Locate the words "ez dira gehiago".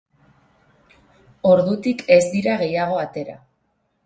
2.17-2.97